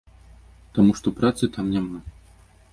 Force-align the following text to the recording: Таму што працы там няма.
Таму 0.77 0.91
што 1.01 1.07
працы 1.21 1.43
там 1.59 1.65
няма. 1.77 1.99